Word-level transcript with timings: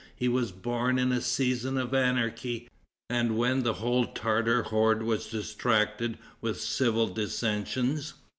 He 0.15 0.27
was 0.27 0.51
born 0.51 0.97
in 0.97 1.11
a 1.11 1.21
season 1.21 1.77
of 1.77 1.93
anarchy, 1.93 2.67
and 3.07 3.37
when 3.37 3.61
the 3.61 3.73
whole 3.73 4.07
Tartar 4.07 4.63
horde 4.63 5.03
was 5.03 5.27
distracted 5.27 6.17
with 6.41 6.59
civil 6.59 7.05
dissensions. 7.07 8.15